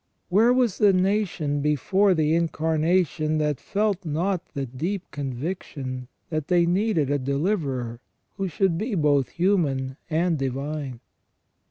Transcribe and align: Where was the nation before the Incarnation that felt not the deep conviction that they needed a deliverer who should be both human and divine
Where 0.29 0.51
was 0.51 0.79
the 0.79 0.93
nation 0.93 1.61
before 1.61 2.15
the 2.15 2.33
Incarnation 2.33 3.37
that 3.37 3.59
felt 3.59 4.03
not 4.03 4.43
the 4.55 4.65
deep 4.65 5.03
conviction 5.11 6.07
that 6.31 6.47
they 6.47 6.65
needed 6.65 7.11
a 7.11 7.19
deliverer 7.19 7.99
who 8.35 8.47
should 8.47 8.79
be 8.79 8.95
both 8.95 9.29
human 9.29 9.97
and 10.09 10.39
divine 10.39 11.01